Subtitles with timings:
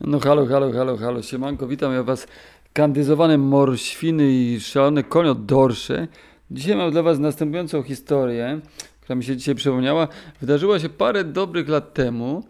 [0.00, 2.26] No halo, halo, halo, halo, siemanko, witam ja was
[2.72, 6.08] kandyzowane morświny i szalone konio dorsze.
[6.50, 8.60] Dzisiaj mam dla was następującą historię,
[9.00, 10.08] która mi się dzisiaj przypomniała.
[10.40, 12.44] Wydarzyła się parę dobrych lat temu,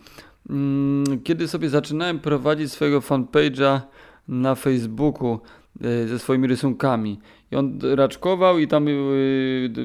[0.51, 3.81] mm, kiedy sobie zaczynałem prowadzić swojego fanpage'a
[4.29, 5.41] na Facebooku
[5.81, 7.19] e, ze swoimi rysunkami.
[7.53, 8.93] I on raczkował i tam e,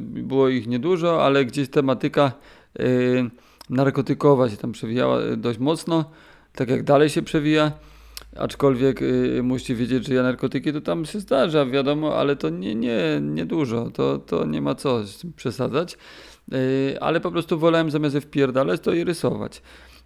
[0.01, 2.31] było ich niedużo, ale gdzieś tematyka
[2.79, 2.83] e,
[3.69, 6.05] narkotykowa się tam przewijała dość mocno
[6.59, 7.71] tak jak dalej się przewija.
[8.35, 12.75] Aczkolwiek y, musicie wiedzieć, że ja narkotyki to tam się zdarza, wiadomo, ale to nie,
[12.75, 15.01] nie, nie dużo, to, to nie ma co
[15.35, 15.97] przesadzać.
[16.53, 19.61] Y, ale po prostu wolałem zamiast je wpierdalać, to je rysować.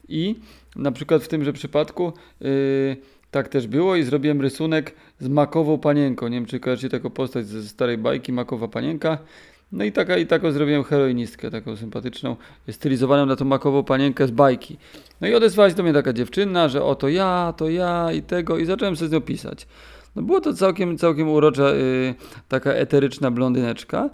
[0.07, 0.35] I
[0.75, 2.97] na przykład w tymże przypadku y,
[3.31, 6.27] tak też było i zrobiłem rysunek z makową panienką.
[6.27, 9.17] Nie wiem, czy kojarzycie taką postać ze starej bajki, makowa panienka.
[9.73, 12.35] No i, taka, i taką zrobiłem heroinistkę, taką sympatyczną,
[12.71, 14.77] stylizowaną na tą makową panienkę z bajki.
[15.21, 18.57] No i odezwała się do mnie taka dziewczyna, że oto ja, to ja i tego
[18.57, 19.67] i zacząłem sobie z nią pisać.
[20.15, 22.15] No było to całkiem, całkiem urocza, yy,
[22.49, 24.09] taka eteryczna blondyneczka.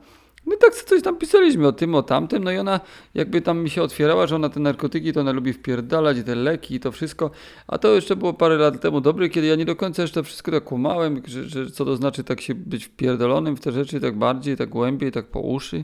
[0.56, 2.80] I tak coś tam pisaliśmy o tym, o tamtym, no i ona
[3.14, 6.36] jakby tam mi się otwierała, że ona te narkotyki to ona lubi wpierdalać i te
[6.36, 7.32] leki i to wszystko,
[7.68, 10.52] a to jeszcze było parę lat temu dobre, kiedy ja nie do końca jeszcze wszystko
[10.52, 14.18] tak kumałem, że, że co to znaczy tak się być wpierdolonym w te rzeczy tak
[14.18, 15.84] bardziej, tak głębiej, tak po uszy.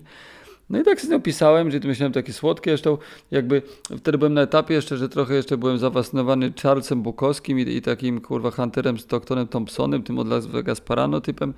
[0.70, 2.98] No i tak z nią pisałem, że to myślałem takie słodkie, zresztą
[3.32, 3.62] jakby
[3.98, 8.22] wtedy byłem na etapie jeszcze, że trochę jeszcze byłem zafascynowany Charlesem Bukowskim i, i takim
[8.22, 11.54] kurwa Hunterem Stocktonem Thompsonem, tym od Las Vegas Parano typem.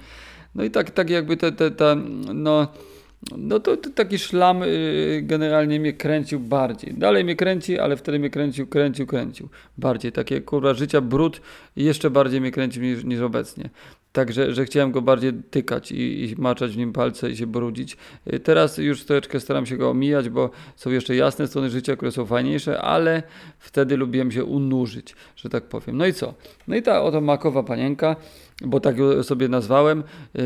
[0.55, 1.95] No i tak, tak jakby te, te, ta,
[2.33, 2.67] no
[3.37, 6.93] no to, to, taki szlam y, generalnie mnie kręcił bardziej.
[6.93, 9.49] Dalej mnie kręci, ale wtedy mnie kręcił, kręcił, kręcił.
[9.77, 11.41] Bardziej takie kurwa życia brud
[11.75, 13.69] jeszcze bardziej mnie kręcił niż, niż obecnie.
[14.11, 17.97] Także, że chciałem go bardziej tykać i, i maczać w nim palce i się brudzić.
[18.33, 22.11] Y, teraz już troszeczkę staram się go omijać, bo są jeszcze jasne strony życia, które
[22.11, 23.23] są fajniejsze, ale
[23.59, 25.97] wtedy lubiłem się unurzyć, że tak powiem.
[25.97, 26.33] No i co?
[26.67, 28.15] No i ta oto makowa panienka,
[28.65, 30.03] bo tak ją sobie nazwałem.
[30.33, 30.43] Yy,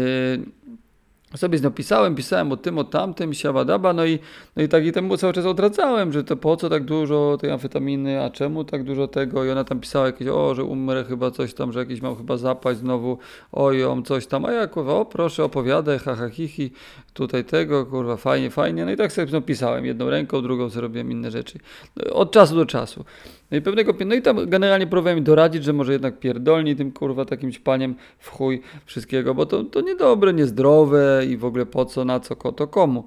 [1.37, 4.19] sobie z pisałem, pisałem o tym, o tamtym, siabadaba, no i,
[4.55, 7.51] no i tak i temu cały czas odradzałem, że to po co tak dużo tej
[7.51, 9.45] amfetaminy, a czemu tak dużo tego?
[9.45, 12.37] I ona tam pisała jakieś, o, że umrę chyba coś tam, że jakiś mam chyba
[12.37, 13.17] zapaść znowu,
[13.51, 16.71] oj, coś tam, a ja kurwa, o proszę opowiadaj, haha, hihi,
[17.13, 21.11] tutaj tego, kurwa, fajnie, fajnie, no i tak sobie z pisałem, jedną ręką, drugą zrobiłem
[21.11, 21.59] inne rzeczy,
[21.95, 23.05] no, od czasu do czasu.
[23.51, 27.25] No i pewnego, no i tam generalnie próbowałem doradzić, że może jednak pierdolni tym kurwa
[27.25, 32.05] takim ćpaniem w chuj wszystkiego, bo to, to niedobre, niezdrowe i w ogóle po co,
[32.05, 33.05] na co, to komu.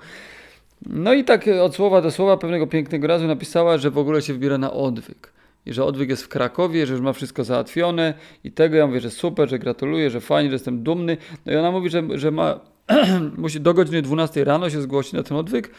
[0.86, 4.32] No i tak od słowa do słowa pewnego pięknego razu napisała, że w ogóle się
[4.32, 5.32] wybiera na odwyk.
[5.66, 8.14] I że odwyk jest w Krakowie, że już ma wszystko załatwione
[8.44, 11.16] i tego ja mówię, że super, że gratuluję, że fajnie, że jestem dumny.
[11.46, 12.60] No i ona mówi, że, że ma,
[13.36, 15.70] musi do godziny 12 rano się zgłosić na ten odwyk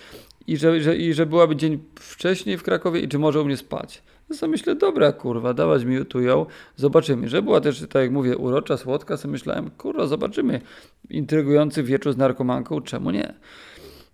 [0.48, 3.58] i że, że, i że byłaby dzień wcześniej w Krakowie i czy może u mnie
[3.58, 4.02] spać.
[4.30, 7.30] No to myślę, dobra kurwa, dawać mi tu ją, zobaczymy.
[7.30, 10.62] Że była też, tak jak mówię, urocza, słodka, sobie myślałem, kurwa, zobaczymy.
[11.10, 13.34] Intrygujący wieczór z narkomanką, czemu nie?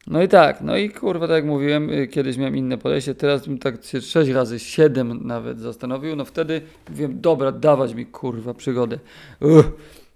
[0.08, 3.48] No i tak, no i kurwa, tak jak mówiłem, y, kiedyś miałem inne podejście, teraz
[3.48, 8.54] bym tak się sześć razy, siedem nawet zastanowił, no wtedy mówiłem, dobra, dawać mi kurwa
[8.54, 9.00] przygodę.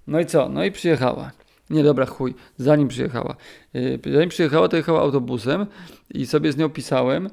[0.08, 0.50] No i co?
[0.50, 1.32] No i przyjechała.
[1.70, 3.36] Nie, dobra, chuj, zanim przyjechała.
[3.74, 5.66] Yy, zanim przyjechała, to jechała autobusem
[6.14, 7.30] i sobie z nią pisałem.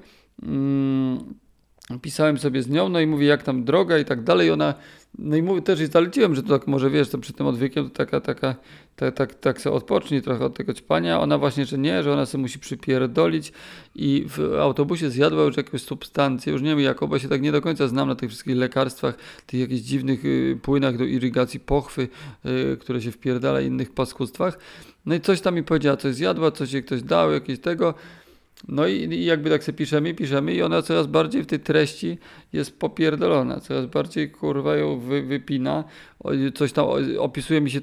[2.02, 4.50] Pisałem sobie z nią, no i mówię, jak tam droga i tak dalej.
[4.50, 4.74] Ona,
[5.18, 7.90] no i mówię, też i zaleciłem, że to tak może wiesz, to przy tym odwykiem
[7.90, 8.54] to taka, taka,
[8.96, 11.20] tak, tak, tak sobie odpocznij trochę od tego ćpania.
[11.20, 13.52] Ona właśnie, że nie, że ona sobie musi przypierdolić
[13.94, 17.52] i w autobusie zjadła już jakąś substancję, już nie wiem jaką, bo się tak nie
[17.52, 19.14] do końca znam na tych wszystkich lekarstwach,
[19.46, 22.08] tych jakichś dziwnych y, płynach do irygacji pochwy,
[22.46, 24.58] y, które się wpierdala innych paskustwach.
[25.06, 27.94] No i coś tam mi powiedziała, coś zjadła, coś jej ktoś dał, jakieś tego.
[28.68, 32.18] No i, i, jakby tak sobie piszemy, piszemy i ona coraz bardziej w tej treści
[32.52, 35.84] jest popierdolona, coraz bardziej kurwa ją wy, wypina,
[36.54, 36.86] coś tam
[37.18, 37.80] opisuje mi, się,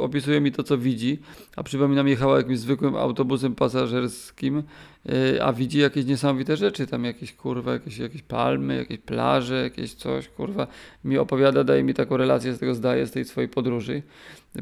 [0.00, 1.18] opisuje mi to, co widzi,
[1.56, 4.62] a przypominam, jechała jakimś zwykłym autobusem pasażerskim,
[5.04, 9.94] yy, a widzi jakieś niesamowite rzeczy, tam jakieś kurwa, jakieś, jakieś palmy, jakieś plaże, jakieś
[9.94, 10.66] coś, kurwa,
[11.04, 14.02] mi opowiada, daje mi taką relację z tego zdaje, z tej swojej podróży,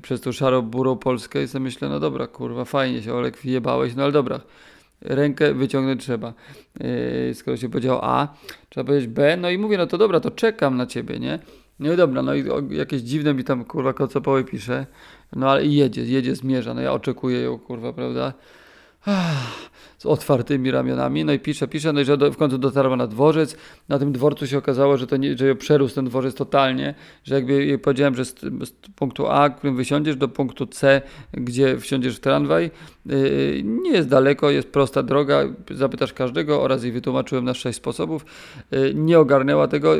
[0.03, 3.95] przez tą szarą burą Polskę i sobie myślę, no dobra, kurwa, fajnie się Olek wjebałeś,
[3.95, 4.41] no ale dobra,
[5.01, 6.35] rękę wyciągnąć trzeba.
[6.81, 8.35] Yy, skoro się powiedział A,
[8.69, 11.39] trzeba powiedzieć B, no i mówię, no to dobra, to czekam na ciebie, nie?
[11.81, 14.87] No dobra, no i jakieś dziwne mi tam kurwa kocopoły pisze,
[15.37, 18.33] no ale i jedzie, jedzie, zmierza, no ja oczekuję ją kurwa, prawda?
[19.99, 23.07] Z otwartymi ramionami, no i pisze, pisze, no i że do, w końcu dotarła na
[23.07, 23.57] dworzec,
[23.89, 26.95] na tym dworcu się okazało, że to nie, że przerósł ten dworzec totalnie,
[27.25, 31.79] że jakby jej powiedziałem, że z, z punktu A, którym wysiądziesz, do punktu C, gdzie
[31.79, 32.71] wsiądziesz w tramwaj,
[33.07, 38.27] yy, nie jest daleko, jest prosta droga, zapytasz każdego oraz jej wytłumaczyłem na sześć sposobów,
[38.71, 39.95] yy, nie ogarnęła tego,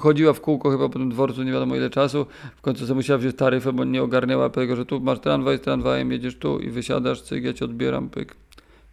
[0.00, 2.26] chodziła w kółko chyba po tym dworcu nie wiadomo ile czasu,
[2.56, 6.12] w końcu musiała wziąć taryfę, bo nie ogarnęła tego, że tu masz tramwaj, z tramwajem
[6.12, 8.35] jedziesz tu i wysiadasz, cyk, ja cię odbieram, pyk.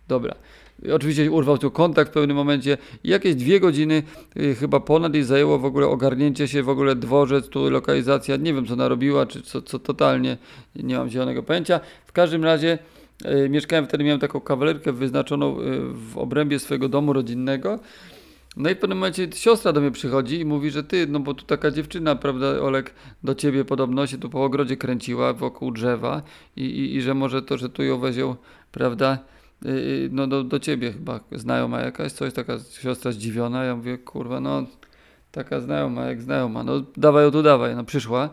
[0.07, 0.35] Dobra.
[0.85, 4.03] I oczywiście urwał tu kontakt w pewnym momencie i jakieś dwie godziny
[4.37, 8.53] y, chyba ponad jej zajęło w ogóle ogarnięcie się, w ogóle dworzec, tu lokalizacja, nie
[8.53, 10.37] wiem co narobiła, czy co, co totalnie,
[10.75, 11.79] nie mam zielonego pojęcia.
[12.05, 12.79] W każdym razie
[13.45, 17.79] y, mieszkałem wtedy, miałem taką kawalerkę wyznaczoną y, w obrębie swojego domu rodzinnego.
[18.57, 21.33] No i w pewnym momencie siostra do mnie przychodzi i mówi, że ty, no bo
[21.33, 26.21] tu taka dziewczyna, prawda, Olek, do ciebie podobno się tu po ogrodzie kręciła wokół drzewa
[26.55, 28.35] i, i, i że może to, że tu ją wezią,
[28.71, 29.42] prawda, yy,
[30.11, 34.63] no do, do ciebie chyba znajoma jakaś, coś, taka siostra zdziwiona, ja mówię, kurwa, no
[35.31, 38.29] taka znajoma, jak znajoma, no dawaj ją tu, dawaj, no przyszła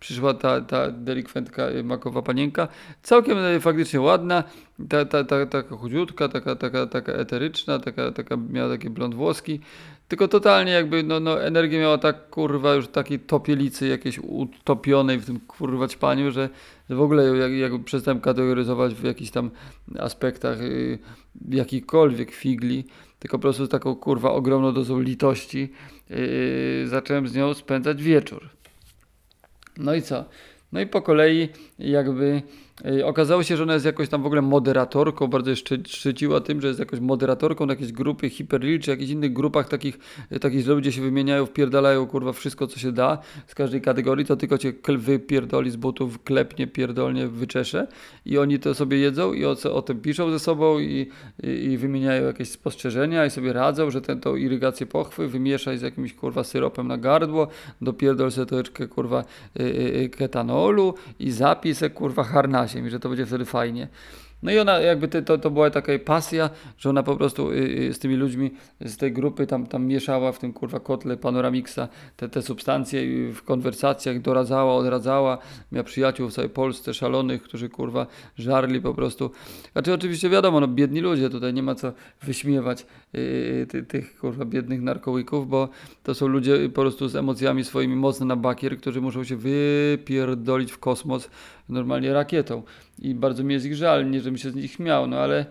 [0.00, 2.68] przyszła ta, ta delikwentka y, makowa panienka,
[3.02, 4.44] całkiem y, faktycznie ładna,
[4.88, 9.60] ta, ta, ta, taka chudziutka, taka, taka, taka eteryczna, taka, taka, miała takie blond włoski,
[10.08, 15.26] tylko totalnie jakby, no, no energię miała tak, kurwa, już takiej topielicy jakiejś utopionej w
[15.26, 16.48] tym, kurwa, ćpaniu, że,
[16.90, 19.50] w ogóle jak, jak przestałem kategoryzować w jakichś tam
[19.98, 20.98] aspektach yy,
[21.50, 22.84] jakikolwiek figli,
[23.18, 25.72] tylko po prostu z taką, kurwa, ogromną dozą litości
[26.10, 28.48] yy, zacząłem z nią spędzać wieczór.
[29.76, 30.24] No i co?
[30.72, 32.42] No i po kolei jakby y,
[33.04, 36.68] okazało się, że ona jest jakoś tam w ogóle moderatorką, bardzo szczy, szczyciła tym, że
[36.68, 39.98] jest jakoś moderatorką na jakiejś grupy Hyperreal, czy jakichś innych grupach takich,
[40.32, 44.36] y, takich, ludzie się wymieniają, wpierdalają kurwa wszystko co się da z każdej kategorii, to
[44.36, 47.86] tylko cię wypierdoli z butów, klepnie, pierdolnie, wyczesze.
[48.24, 51.08] I oni to sobie jedzą i o, o tym piszą ze sobą i,
[51.42, 56.14] i, i, wymieniają jakieś spostrzeżenia i sobie radzą, że tę irygację pochwy wymieszaj z jakimś
[56.14, 57.48] kurwa syropem na gardło,
[57.80, 59.24] dopierdol sobie troszeczkę kurwa
[59.60, 62.24] y, ketanolu i zapisek kurwa
[62.74, 63.88] i że to będzie wtedy fajnie.
[64.42, 67.94] No i ona jakby to, to była taka pasja, że ona po prostu y, y,
[67.94, 68.50] z tymi ludźmi
[68.80, 73.42] z tej grupy tam, tam mieszała w tym kurwa kotle Panoramiksa te, te substancje w
[73.42, 75.38] konwersacjach doradzała, odradzała.
[75.72, 78.06] Miała przyjaciół w całej Polsce szalonych, którzy kurwa
[78.36, 79.30] żarli po prostu.
[79.72, 81.92] Znaczy oczywiście wiadomo, no biedni ludzie, tutaj nie ma co
[82.22, 85.68] wyśmiewać yy, ty, tych kurwa biednych narkołyków, bo
[86.02, 90.72] to są ludzie po prostu z emocjami swoimi mocno na bakier, którzy muszą się wypierdolić
[90.72, 91.30] w kosmos
[91.68, 92.62] normalnie rakietą.
[92.98, 95.46] I bardzo mi jest ich żal, nie żebym się z nich śmiał, no ale,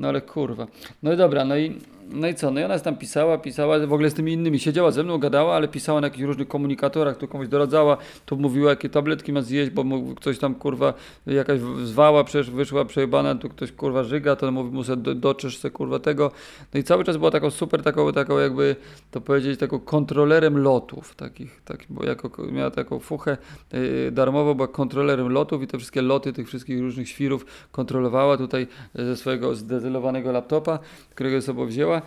[0.00, 0.66] no ale kurwa.
[1.02, 1.78] No i dobra, no i
[2.12, 2.50] no i co?
[2.50, 4.58] No i ona tam pisała, pisała w ogóle z tymi innymi.
[4.58, 8.70] Siedziała ze mną, gadała, ale pisała na jakichś różnych komunikatorach, tu komuś doradzała, tu mówiła,
[8.70, 10.94] jakie tabletki ma zjeść, bo mu ktoś tam kurwa
[11.26, 15.70] jakaś zwała, przecież wyszła przejebana, tu ktoś kurwa żyga, to mówi mu do, doczysz se
[15.70, 16.30] kurwa tego.
[16.74, 18.76] No i cały czas była taką super, taką, taką jakby
[19.10, 23.36] to powiedzieć, taką kontrolerem lotów, takich, tak, bo jako miała taką fuchę
[23.72, 28.66] yy, darmowo, była kontrolerem lotów i te wszystkie loty tych wszystkich różnych świrów kontrolowała tutaj
[28.94, 29.54] ze swojego
[29.90, 30.78] zdezelowanego laptopa,
[31.14, 32.02] którego sobie wzięła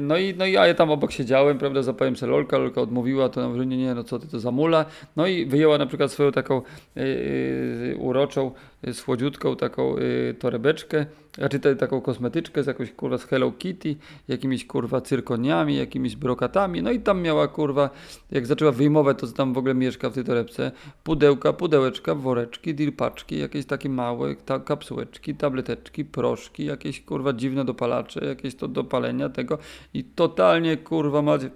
[0.00, 3.48] no i, no i ja tam obok siedziałem, prawda, zapałem sobie lolka, lolka odmówiła, to
[3.48, 4.84] na nie, nie, no co ty to za mula.
[5.16, 6.62] No i wyjęła na przykład swoją taką
[6.96, 8.50] yy, uroczą
[8.92, 13.96] słodziutką taką y, torebeczkę, znaczy te, taką kosmetyczkę z jakąś kurwa z Hello Kitty,
[14.28, 17.90] jakimiś kurwa cyrkoniami, jakimiś brokatami, no i tam miała kurwa,
[18.30, 20.72] jak zaczęła wyjmować to, co tam w ogóle mieszka w tej torebce,
[21.04, 28.26] pudełka, pudełeczka, woreczki, dilpaczki, jakieś takie małe ta, kapsułeczki, tableteczki, proszki, jakieś kurwa dziwne dopalacze,
[28.26, 29.53] jakieś to dopalenia tego
[29.94, 31.50] i totalnie kurwa macie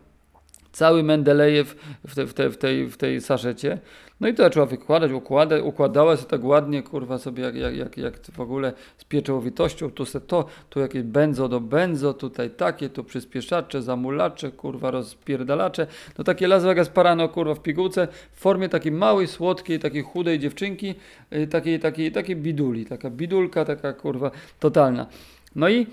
[0.73, 3.79] cały Mendelejew w, te, w, te, w, tej, w tej saszecie.
[4.21, 7.97] No i to zaczęła wykładać, układa, układała się tak ładnie, kurwa, sobie jak, jak, jak,
[7.97, 12.89] jak w ogóle z pieczołowitością, tu se to, tu jakieś benzo do benzo, tutaj takie,
[12.89, 15.87] tu przyspieszacze, zamulacze, kurwa, rozpierdalacze.
[16.19, 20.39] No takie Las Vegas Parano, kurwa, w pigułce, w formie takiej małej, słodkiej, takiej chudej
[20.39, 20.95] dziewczynki,
[21.31, 25.07] yy, takiej, takiej, takiej biduli, taka bidulka, taka, kurwa, totalna.
[25.57, 25.87] No i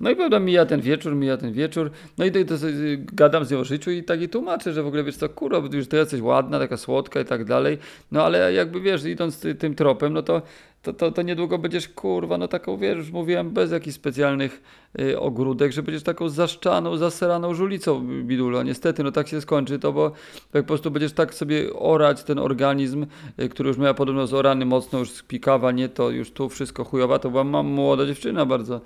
[0.00, 2.66] no i prawda, mija ten wieczór, mija ten wieczór, no i to, to, to
[3.12, 5.76] gadam z nią o życiu i tak i tłumaczę, że w ogóle wiesz co, kurwa,
[5.76, 7.78] już ty jesteś ładna, taka słodka i tak dalej,
[8.12, 10.42] no ale jakby wiesz, idąc ty, tym tropem, no to,
[10.82, 14.62] to, to, to niedługo będziesz kurwa, no taką wiesz, już mówiłem, bez jakichś specjalnych
[15.00, 18.62] y, ogródek, że będziesz taką zaszczaną, zaseraną żulicą bidulo.
[18.62, 20.12] Niestety, no tak się skończy to, bo
[20.54, 23.06] jak po prostu będziesz tak sobie orać ten organizm,
[23.40, 27.18] y, który już miała podobno zorany mocno, już spikawa, nie to, już tu wszystko chujowa,
[27.18, 28.80] to była mam młoda dziewczyna bardzo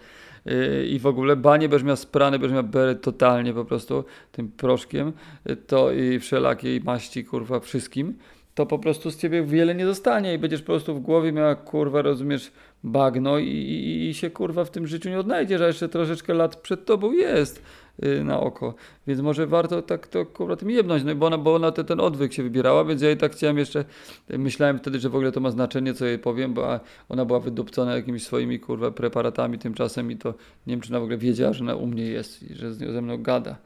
[0.88, 5.12] i w ogóle banie będziesz miał sprane, będziesz beret totalnie po prostu tym proszkiem,
[5.46, 8.14] yy, to i wszelakiej maści, kurwa, wszystkim.
[8.54, 11.54] to po prostu z ciebie wiele nie zostanie i będziesz po prostu w głowie miała,
[11.54, 12.52] kurwa, rozumiesz,
[12.84, 16.56] bagno i, i, i się, kurwa, w tym życiu nie odnajdziesz, a jeszcze troszeczkę lat
[16.56, 17.62] przed tobą jest
[18.04, 18.74] y, na oko.
[19.06, 22.00] Więc może warto tak to, kurwa, tym jebnąć, no bo ona, bo ona te, ten
[22.00, 23.84] odwyk się wybierała, więc ja i tak chciałem jeszcze,
[24.28, 27.96] myślałem wtedy, że w ogóle to ma znaczenie, co jej powiem, bo ona była wydupcona
[27.96, 30.34] jakimiś swoimi, kurwa, preparatami tymczasem i to
[30.66, 32.80] nie wiem, czy ona w ogóle wiedziała, że ona u mnie jest i że z
[32.80, 33.56] nią ze mną gada.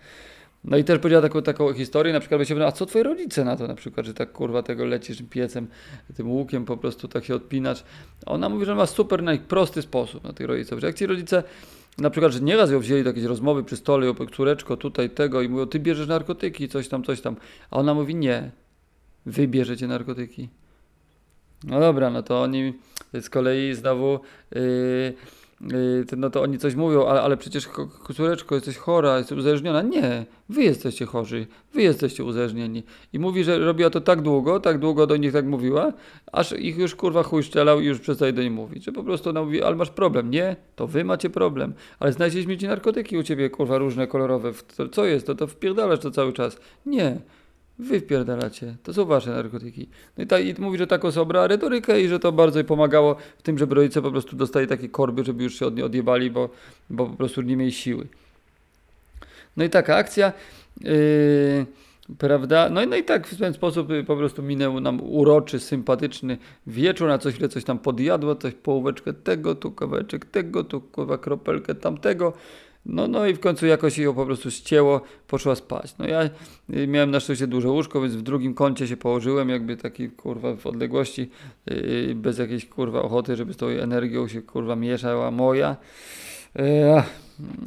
[0.65, 3.57] No i też powiedziała taką, taką historię, na przykład się a co twoi rodzice na
[3.57, 5.67] to na przykład, że tak kurwa tego lecisz piecem,
[6.17, 7.85] tym łukiem po prostu tak się odpinasz.
[8.27, 11.43] Ona mówi, że ma super najprosty sposób na tych rodziców, że jak ci rodzice
[11.99, 15.49] na przykład, że nieraz ją wzięli do jakiejś rozmowy przy stole, córeczko tutaj tego i
[15.49, 17.37] mówią, ty bierzesz narkotyki, coś tam, coś tam.
[17.71, 18.51] A ona mówi, nie,
[19.27, 20.49] wy bierzecie narkotyki.
[21.65, 22.75] No dobra, no to oni
[23.21, 24.21] z kolei znowu
[24.55, 25.15] yy,
[26.17, 27.69] no to oni coś mówią, ale, ale przecież
[28.17, 29.83] córeczko, jesteś chora, jesteś uzależniona.
[29.83, 32.83] Nie, wy jesteście chorzy, wy jesteście uzależnieni.
[33.13, 35.93] I mówi, że robiła to tak długo, tak długo do nich tak mówiła,
[36.33, 38.85] aż ich już kurwa chuj szczelał i już przestaje do nich mówić.
[38.85, 40.31] Że po prostu ona mówi, ale masz problem.
[40.31, 41.75] Nie, to wy macie problem.
[41.99, 44.53] Ale znaleźliśmy ci narkotyki u ciebie, kurwa, różne, kolorowe.
[44.93, 45.27] Co jest?
[45.27, 46.61] To, to wpierdalasz to cały czas.
[46.87, 47.21] Nie.
[47.79, 48.77] Wy wpierdalacie.
[48.83, 49.89] To są wasze narkotyki.
[50.17, 53.17] No i, ta, i mówi, że tak osoba retorykę i że to bardzo jej pomagało
[53.39, 56.49] w tym, żeby rodzice po prostu dostali takie korby, żeby już się od, odjebali, bo,
[56.91, 58.07] bo po prostu nie mieli siły.
[59.57, 60.33] No i taka akcja.
[60.81, 61.67] Yy,
[62.19, 62.69] prawda?
[62.71, 66.39] No i, no i tak w ten sposób y, po prostu minął nam uroczy, sympatyczny
[66.67, 71.19] wieczór, na coś chwilę coś tam podjadło, coś połóweczkę tego, tu kawałeczek tego, tu kurwa
[71.19, 72.33] kropelkę tamtego.
[72.89, 75.95] No, no i w końcu jakoś ją po prostu ścięło, poszła spać.
[75.99, 76.31] No ja
[76.75, 80.57] y, miałem na szczęście duże łóżko, więc w drugim kącie się położyłem, jakby taki kurwa
[80.57, 81.31] w odległości,
[81.67, 85.77] yy, bez jakiejś kurwa ochoty, żeby z tą energią się kurwa mieszała moja.
[86.55, 86.65] Yy,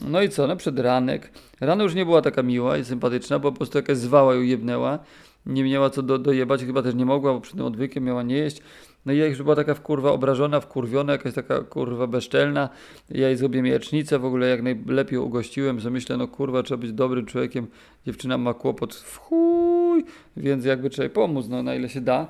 [0.07, 1.29] no i co, no przed ranek.
[1.59, 4.99] Rano już nie była taka miła i sympatyczna, bo po prostu jakaś zwała ją jebnęła.
[5.45, 8.35] Nie miała co do, dojebać, chyba też nie mogła, bo przed tym odwykiem miała nie
[8.35, 8.61] jeść.
[9.05, 12.69] No i ja już była taka kurwa obrażona, wkurwiona, jakaś taka kurwa bezczelna.
[13.09, 16.93] Ja jej zrobię jajecznicę, w ogóle jak najlepiej ugościłem, że myślę, no kurwa, trzeba być
[16.93, 17.67] dobrym człowiekiem.
[18.05, 20.05] Dziewczyna ma kłopot w chuj,
[20.37, 22.27] więc jakby trzeba jej pomóc, no na ile się da.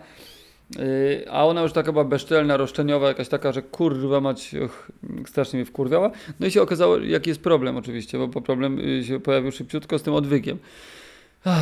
[0.80, 4.92] Yy, a ona już taka była bezczelna, roszczeniowa, jakaś taka, że kurwa mać, och,
[5.28, 6.12] strasznie mnie wkurwiała.
[6.40, 10.04] No i się okazało, jaki jest problem oczywiście, bo problem y, się pojawił szybciutko z
[10.04, 10.58] tym odwykiem.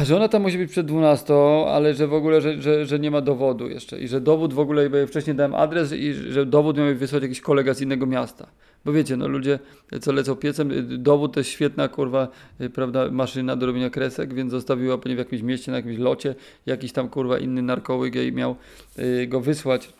[0.03, 1.33] Że ona tam musi być przed 12,
[1.67, 4.59] ale że w ogóle, że, że, że nie ma dowodu jeszcze i że dowód w
[4.59, 8.05] ogóle, bo ja wcześniej dałem adres i że dowód miał wysłać jakiś kolega z innego
[8.05, 8.47] miasta.
[8.85, 9.59] Bo wiecie, no ludzie,
[10.01, 10.71] co lecą piecem,
[11.03, 12.27] dowód to jest świetna, kurwa,
[12.61, 16.35] y, prawda, maszyna do robienia kresek, więc zostawiła pewnie w jakimś mieście, na jakimś locie,
[16.65, 18.55] jakiś tam, kurwa, inny narkołyk i miał
[18.99, 19.93] y, go wysłać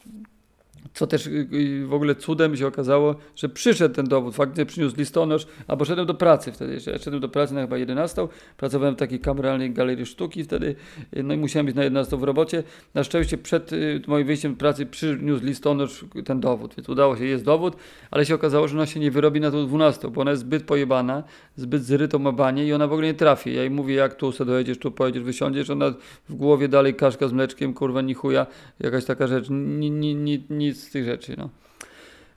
[0.94, 4.96] co też y, y, w ogóle cudem się okazało, że przyszedł ten dowód, faktycznie przyniósł
[4.98, 8.98] listonosz, a poszedłem do pracy wtedy, jeszcze szedłem do pracy na chyba 11, pracowałem w
[8.98, 10.76] takiej kameralnej galerii sztuki wtedy,
[11.18, 12.64] y, no i musiałem być na 11 w robocie.
[12.94, 13.72] Na szczęście przed
[14.08, 17.76] moim wyjściem do pracy przyniósł listonosz ten dowód, więc udało się, jest dowód,
[18.12, 20.64] ale się okazało, że ona się nie wyrobi na tą 12, bo ona jest zbyt
[20.64, 21.24] pojebana,
[21.56, 23.54] zbyt zrytą ma banie i ona w ogóle nie trafi.
[23.54, 25.94] Ja jej mówię, jak tu sobie dojedziesz, tu pojedziesz, wysiądziesz, ona
[26.30, 28.48] w głowie dalej kaszka z mleczkiem, kurwa, ni chuja,
[28.80, 31.50] jakaś taka rzecz, ni, ni, ni, nic z tych rzeczy, no.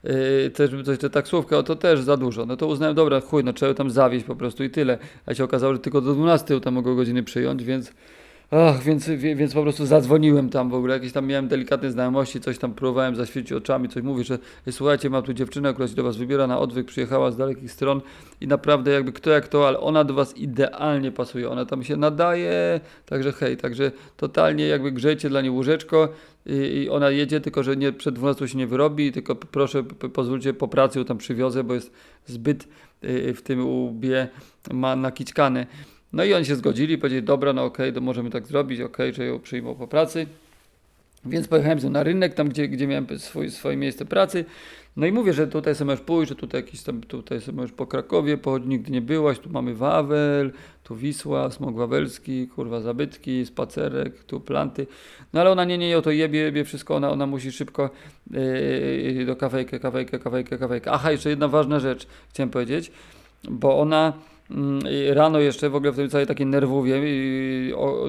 [0.03, 2.45] Yy, też coś te taksówka, to też za dużo.
[2.45, 4.97] No to uznałem, dobra, chuj, no trzeba tam zawieźć po prostu i tyle.
[5.25, 7.93] A się okazało, że tylko do 12 tam mogą godziny przyjąć, więc
[8.55, 12.57] Ach, więc, więc po prostu zadzwoniłem tam w ogóle, jakieś tam miałem delikatne znajomości, coś
[12.57, 14.39] tam próbowałem zaświecić oczami, coś mówię, że
[14.71, 18.01] słuchajcie, mam tu dziewczynę, która się do was wybiera na odwyk, przyjechała z dalekich stron
[18.41, 21.95] i naprawdę jakby kto jak to, ale ona do was idealnie pasuje, ona tam się
[21.95, 26.09] nadaje, także hej, także totalnie jakby grzejcie dla niej łóżeczko
[26.45, 29.83] i, i ona jedzie, tylko że nie przed 12 się nie wyrobi, tylko proszę
[30.13, 31.91] pozwólcie po pracy ją tam przywiozę, bo jest
[32.25, 32.67] zbyt
[33.03, 34.27] y, w tym łbie
[34.71, 35.67] ma nakićkany.
[36.13, 39.09] No i oni się zgodzili, powiedzieli, dobra, no okej, okay, to możemy tak zrobić, okej,
[39.09, 40.27] okay, że ją przyjmą po pracy.
[41.25, 44.45] Więc pojechałem na rynek, tam gdzie, gdzie miałem swój, swoje miejsce pracy.
[44.97, 47.71] No i mówię, że tutaj sobie możesz pójść, że tutaj jakiś tam, tutaj sobie możesz
[47.71, 50.51] po Krakowie pochodzić, nigdy nie byłaś, tu mamy Wawel,
[50.83, 54.87] tu Wisła, Smog Wawelski, kurwa zabytki, spacerek, tu planty.
[55.33, 57.89] No ale ona nie, nie, to jebie, jebie wszystko, ona, ona musi szybko
[58.31, 60.91] yy, do kawejkę, kawejkę, kawejkę, kawejkę.
[60.91, 62.91] Aha, jeszcze jedna ważna rzecz chciałem powiedzieć,
[63.49, 64.13] bo ona
[65.13, 67.01] rano jeszcze w ogóle w tej całej takiej nerwówie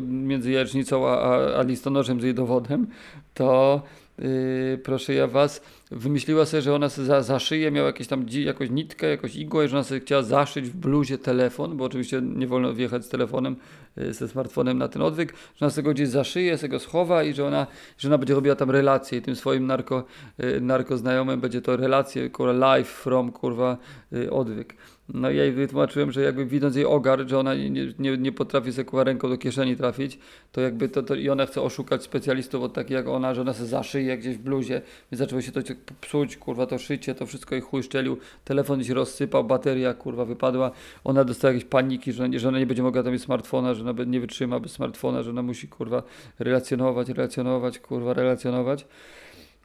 [0.02, 2.86] między jajecznicą a, a, listonoszem z jej dowodem,
[3.34, 3.82] to
[4.18, 8.26] yy, proszę ja was, wymyśliła sobie, że ona sobie za, za szyję miała jakieś tam
[8.30, 12.46] jakąś nitkę, jakąś igłę, że ona sobie chciała zaszyć w bluzie telefon, bo oczywiście nie
[12.46, 13.56] wolno wjechać z telefonem,
[13.96, 16.78] yy, ze smartfonem na ten odwyk, że ona sobie go gdzieś za szyję, sobie go
[16.78, 17.66] schowa i że ona,
[17.98, 20.04] że ona będzie robiła tam relacje i tym swoim narko,
[20.38, 23.78] yy, narko znajomym będzie to relacje, kurwa, live from, kurwa,
[24.12, 24.74] yy, odwyk.
[25.08, 28.32] No i ja jej wytłumaczyłem, że jakby widząc jej ogar, że ona nie, nie, nie
[28.32, 30.18] potrafi sobie ręką do kieszeni trafić,
[30.52, 33.52] to jakby to, to i ona chce oszukać specjalistów od takich jak ona, że ona
[33.52, 34.82] se zaszyje gdzieś w bluzie,
[35.12, 35.60] więc zaczęło się to
[36.00, 40.70] psuć, kurwa, to szycie, to wszystko jej chuj szczelił, telefon się rozsypał, bateria kurwa wypadła,
[41.04, 44.04] ona dostała jakieś paniki, że, że ona nie będzie mogła tam mieć smartfona, że ona
[44.04, 46.02] nie wytrzyma bez smartfona, że ona musi kurwa
[46.38, 48.86] relacjonować, relacjonować, kurwa, relacjonować.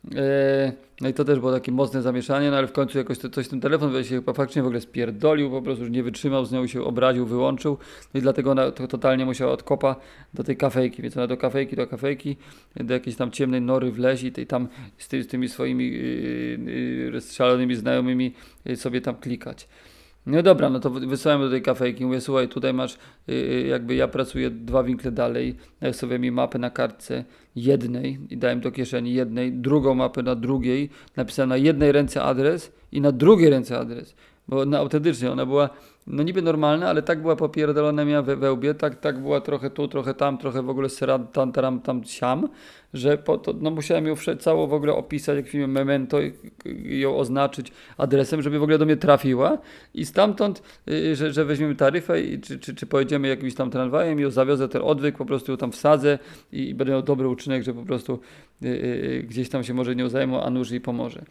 [0.05, 3.29] Eee, no i to też było takie mocne zamieszanie, no ale w końcu jakoś to,
[3.29, 6.51] coś ten telefon się chyba faktycznie w ogóle spierdolił, po prostu już nie wytrzymał, z
[6.51, 7.77] nią się obraził, wyłączył.
[8.13, 9.95] No i dlatego ona to totalnie musiała od kopa
[10.33, 12.37] do tej kafejki, więc ona do kafejki, do kafejki,
[12.75, 17.75] do jakiejś tam ciemnej nory wlezi i tam z, z tymi swoimi yy, yy, szalonymi
[17.75, 18.33] znajomymi
[18.65, 19.67] yy, sobie tam klikać.
[20.25, 22.97] No dobra, no to wysłałem do tej kafejki, mówię, słuchaj, tutaj masz,
[23.27, 25.55] yy, jakby ja pracuję dwa winkle dalej,
[25.91, 30.89] sobie mi mapę na kartce jednej i dałem do kieszeni jednej, drugą mapę na drugiej,
[31.15, 34.15] napisałem na jednej ręce adres i na drugiej ręce adres,
[34.49, 35.69] bo na, autentycznie ona była,
[36.07, 39.87] no niby normalna, ale tak była popierdolona miała we, wełbie, tak, tak była trochę tu,
[39.87, 42.49] trochę tam, trochę w ogóle seran, tam, tam, tam, siam,
[42.93, 46.17] że po to, no musiałem ją całą w ogóle opisać, jak filmie Memento
[46.65, 49.57] i ją oznaczyć adresem, żeby w ogóle do mnie trafiła
[49.93, 54.19] i stamtąd, y, że, że weźmiemy taryfę i czy, czy, czy pojedziemy jakimś tam tramwajem
[54.19, 56.19] i ją zawiozę ten odwyk, po prostu ją tam wsadzę
[56.51, 58.19] i, i będę miał dobry uczynek, że po prostu
[58.63, 61.25] y, y, gdzieś tam się może nie zajmą, a nóż jej pomoże.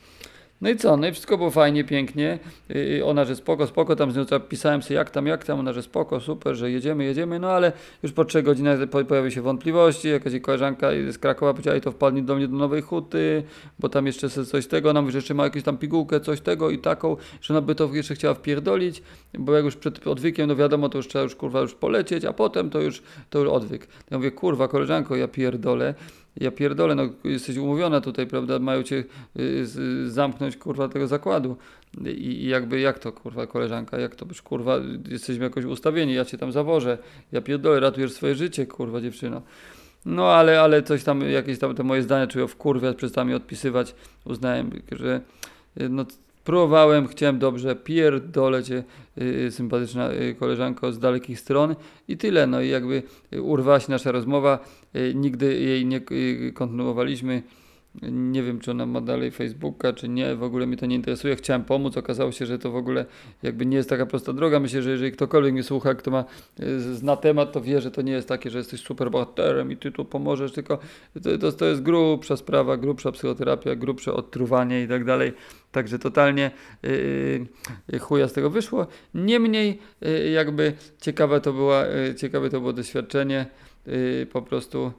[0.60, 0.96] No i co?
[0.96, 2.38] No i wszystko było fajnie, pięknie.
[2.68, 5.72] Yy, ona, że spoko, spoko, tam z nią pisałem sobie jak tam, jak tam, ona,
[5.72, 7.72] że spoko, super, że jedziemy, jedziemy, no ale
[8.02, 12.22] już po trzech godzinach pojawiły się wątpliwości, jakaś koleżanka z Krakowa powiedziała, i to wpadnie
[12.22, 13.42] do mnie do Nowej Huty,
[13.78, 16.70] bo tam jeszcze coś tego, ona mówi, że jeszcze ma jakąś tam pigułkę, coś tego
[16.70, 19.02] i taką, że ona by to jeszcze chciała wpierdolić,
[19.38, 22.32] bo jak już przed odwykiem, no wiadomo, to już trzeba już kurwa już polecieć, a
[22.32, 23.88] potem to już, to już odwyk.
[24.10, 25.94] Ja mówię, kurwa, koleżanko, ja pierdolę,
[26.40, 29.04] ja pierdolę, no jesteś umówiona tutaj, prawda, mają cię
[29.38, 31.56] y, zamknąć, kurwa, tego zakładu.
[32.06, 34.78] I, I, jakby, jak to, kurwa, koleżanka, jak to, kurwa,
[35.08, 36.98] jesteśmy jakoś ustawieni, ja cię tam zawożę,
[37.32, 39.42] ja pierdolę, ratujesz swoje życie, kurwa, dziewczyno.
[40.06, 43.36] No, ale, ale coś tam, jakieś tam te moje zdania czują w kurwie, przestałem je
[43.36, 45.20] odpisywać, uznałem, że
[45.90, 46.04] no
[46.48, 48.84] Próbowałem, chciałem dobrze, pierdolę cię,
[49.16, 51.74] yy, sympatyczna yy, koleżanko z dalekich stron
[52.08, 52.46] i tyle.
[52.46, 53.02] No i jakby
[53.42, 54.58] urwała się nasza rozmowa,
[54.94, 57.42] yy, nigdy jej nie y, kontynuowaliśmy.
[58.02, 61.36] Nie wiem, czy ona ma dalej Facebooka, czy nie, w ogóle mnie to nie interesuje.
[61.36, 63.06] Chciałem pomóc, okazało się, że to w ogóle
[63.42, 64.60] jakby nie jest taka prosta droga.
[64.60, 66.24] Myślę, że jeżeli ktokolwiek mnie słucha, kto ma,
[66.60, 69.76] y, zna temat, to wie, że to nie jest takie, że jesteś super bohaterem i
[69.76, 70.78] ty tu pomożesz, tylko
[71.22, 75.32] to, to, to jest grubsza sprawa, grubsza psychoterapia, grubsze odtruwanie i tak dalej.
[75.72, 76.50] Także totalnie
[76.82, 78.86] yy, chuja z tego wyszło.
[79.14, 83.46] Niemniej yy, jakby ciekawe to, była, yy, ciekawe to było doświadczenie.
[83.86, 84.92] Yy, po prostu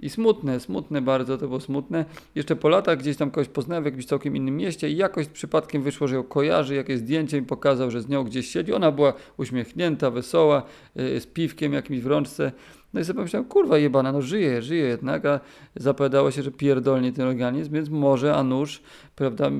[0.00, 2.04] i smutne, smutne bardzo, to było smutne.
[2.34, 5.82] Jeszcze po latach gdzieś tam kogoś poznałem w jakimś całkiem innym mieście i jakoś przypadkiem
[5.82, 8.72] wyszło, że ją kojarzy, jakieś zdjęcie mi pokazał, że z nią gdzieś siedzi.
[8.72, 10.62] Ona była uśmiechnięta, wesoła,
[10.94, 12.52] yy, z piwkiem jakimś w rączce.
[12.94, 15.40] No i sobie pomyślałem, kurwa jebana, no żyje, żyje jednak, a
[15.76, 18.82] zapowiadało się, że pierdolnie ten organizm, więc może, a nóż,
[19.16, 19.50] prawda,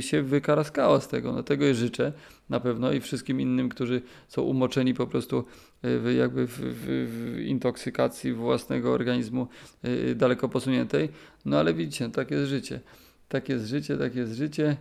[0.00, 1.32] się wykaraskało z tego.
[1.32, 2.12] No tego jej życzę
[2.48, 5.38] na pewno i wszystkim innym, którzy są umoczeni po prostu
[5.82, 9.48] e, w, jakby w, w, w intoksykacji własnego organizmu
[9.82, 11.08] yy, daleko posuniętej.
[11.44, 12.80] No ale widzicie, tak jest życie.
[13.28, 14.76] Tak jest życie, tak jest życie.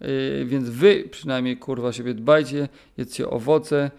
[0.00, 3.90] Yy, więc wy przynajmniej kurwa siebie dbajcie, jedzcie owoce,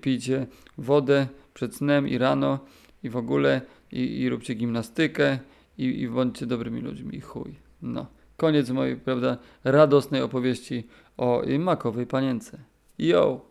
[0.00, 0.46] pijcie
[0.78, 1.26] wodę,
[1.58, 2.58] przed snem i rano
[3.02, 3.60] i w ogóle
[3.92, 5.38] i, i róbcie gimnastykę
[5.78, 7.54] i, i bądźcie dobrymi ludźmi i chuj.
[7.82, 8.06] No.
[8.36, 12.58] Koniec mojej, prawda, radosnej opowieści o makowej panience.
[12.98, 13.47] Yo!